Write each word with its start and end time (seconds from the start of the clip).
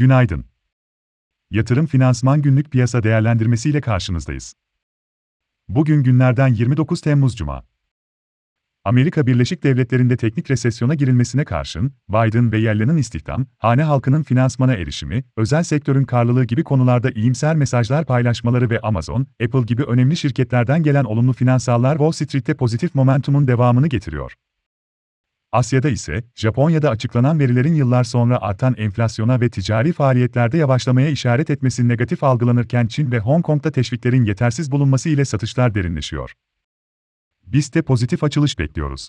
Günaydın. 0.00 0.44
Yatırım 1.50 1.86
Finansman 1.86 2.42
Günlük 2.42 2.70
Piyasa 2.70 3.02
Değerlendirmesi 3.02 3.70
ile 3.70 3.80
karşınızdayız. 3.80 4.54
Bugün 5.68 6.02
günlerden 6.02 6.48
29 6.48 7.00
Temmuz 7.00 7.36
Cuma. 7.36 7.64
Amerika 8.84 9.26
Birleşik 9.26 9.62
Devletleri'nde 9.62 10.16
teknik 10.16 10.50
resesyona 10.50 10.94
girilmesine 10.94 11.44
karşın, 11.44 11.92
Biden 12.08 12.52
ve 12.52 12.58
Yellen'in 12.58 12.96
istihdam, 12.96 13.46
hane 13.58 13.82
halkının 13.82 14.22
finansmana 14.22 14.74
erişimi, 14.74 15.24
özel 15.36 15.62
sektörün 15.62 16.04
karlılığı 16.04 16.44
gibi 16.44 16.64
konularda 16.64 17.10
iyimser 17.10 17.56
mesajlar 17.56 18.04
paylaşmaları 18.04 18.70
ve 18.70 18.80
Amazon, 18.80 19.26
Apple 19.44 19.62
gibi 19.62 19.82
önemli 19.82 20.16
şirketlerden 20.16 20.82
gelen 20.82 21.04
olumlu 21.04 21.32
finansallar 21.32 21.92
Wall 21.98 22.12
Street'te 22.12 22.54
pozitif 22.54 22.94
momentumun 22.94 23.48
devamını 23.48 23.88
getiriyor. 23.88 24.34
Asya'da 25.52 25.88
ise, 25.88 26.24
Japonya'da 26.34 26.90
açıklanan 26.90 27.38
verilerin 27.38 27.74
yıllar 27.74 28.04
sonra 28.04 28.38
artan 28.42 28.74
enflasyona 28.78 29.40
ve 29.40 29.50
ticari 29.50 29.92
faaliyetlerde 29.92 30.58
yavaşlamaya 30.58 31.08
işaret 31.08 31.50
etmesi 31.50 31.88
negatif 31.88 32.24
algılanırken 32.24 32.86
Çin 32.86 33.12
ve 33.12 33.18
Hong 33.18 33.44
Kong'da 33.44 33.70
teşviklerin 33.70 34.24
yetersiz 34.24 34.70
bulunması 34.70 35.08
ile 35.08 35.24
satışlar 35.24 35.74
derinleşiyor. 35.74 36.32
Biz 37.46 37.74
de 37.74 37.82
pozitif 37.82 38.24
açılış 38.24 38.58
bekliyoruz. 38.58 39.08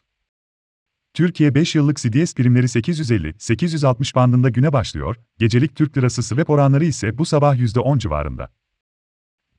Türkiye 1.13 1.55
5 1.55 1.75
yıllık 1.75 1.97
CDS 1.97 2.35
primleri 2.35 2.65
850-860 2.65 4.15
bandında 4.15 4.49
güne 4.49 4.73
başlıyor, 4.73 5.15
gecelik 5.37 5.75
Türk 5.75 5.97
lirası 5.97 6.23
swap 6.23 6.49
oranları 6.49 6.85
ise 6.85 7.17
bu 7.17 7.25
sabah 7.25 7.55
%10 7.55 7.99
civarında. 7.99 8.49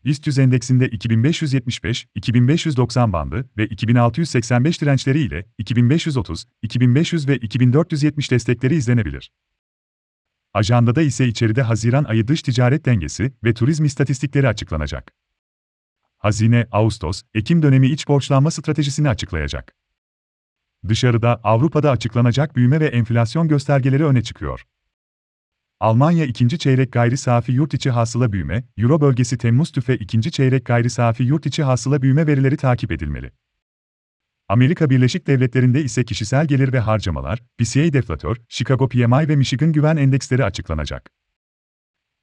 BIST 0.04 0.26
100 0.26 0.38
endeksinde 0.38 0.88
2575, 0.88 2.06
2590 2.14 3.12
bandı 3.12 3.50
ve 3.56 3.66
2685 3.66 4.80
dirençleri 4.82 5.20
ile 5.20 5.46
2530, 5.58 6.44
2500 6.62 7.28
ve 7.28 7.36
2470 7.36 8.30
destekleri 8.30 8.74
izlenebilir. 8.74 9.32
Ajandada 10.54 11.02
ise 11.02 11.28
içeride 11.28 11.62
Haziran 11.62 12.04
ayı 12.04 12.28
dış 12.28 12.42
ticaret 12.42 12.84
dengesi 12.84 13.32
ve 13.44 13.54
turizm 13.54 13.84
istatistikleri 13.84 14.48
açıklanacak. 14.48 15.12
Hazine, 16.18 16.66
Ağustos, 16.72 17.22
Ekim 17.34 17.62
dönemi 17.62 17.88
iç 17.88 18.08
borçlanma 18.08 18.50
stratejisini 18.50 19.08
açıklayacak. 19.08 19.74
Dışarıda, 20.88 21.40
Avrupa'da 21.44 21.90
açıklanacak 21.90 22.56
büyüme 22.56 22.80
ve 22.80 22.86
enflasyon 22.86 23.48
göstergeleri 23.48 24.04
öne 24.04 24.22
çıkıyor. 24.22 24.66
Almanya 25.82 26.24
ikinci 26.24 26.58
çeyrek 26.58 26.92
gayri 26.92 27.16
safi 27.16 27.52
yurt 27.52 27.74
içi 27.74 27.90
hasıla 27.90 28.32
büyüme, 28.32 28.64
Euro 28.76 29.00
bölgesi 29.00 29.38
Temmuz 29.38 29.72
tüfe 29.72 29.96
ikinci 29.96 30.30
çeyrek 30.30 30.66
gayri 30.66 30.90
safi 30.90 31.22
yurt 31.22 31.46
içi 31.46 31.62
hasıla 31.62 32.02
büyüme 32.02 32.26
verileri 32.26 32.56
takip 32.56 32.92
edilmeli. 32.92 33.32
Amerika 34.48 34.90
Birleşik 34.90 35.26
Devletleri'nde 35.26 35.82
ise 35.82 36.04
kişisel 36.04 36.46
gelir 36.46 36.72
ve 36.72 36.80
harcamalar, 36.80 37.42
PCE 37.58 37.92
deflatör, 37.92 38.36
Chicago 38.48 38.88
PMI 38.88 39.28
ve 39.28 39.36
Michigan 39.36 39.72
güven 39.72 39.96
endeksleri 39.96 40.44
açıklanacak. 40.44 41.10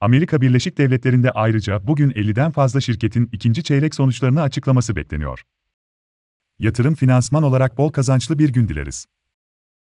Amerika 0.00 0.40
Birleşik 0.40 0.78
Devletleri'nde 0.78 1.30
ayrıca 1.30 1.86
bugün 1.86 2.10
50'den 2.10 2.50
fazla 2.50 2.80
şirketin 2.80 3.28
ikinci 3.32 3.62
çeyrek 3.62 3.94
sonuçlarını 3.94 4.42
açıklaması 4.42 4.96
bekleniyor. 4.96 5.42
Yatırım 6.58 6.94
finansman 6.94 7.42
olarak 7.42 7.78
bol 7.78 7.92
kazançlı 7.92 8.38
bir 8.38 8.48
gün 8.48 8.68
dileriz. 8.68 9.06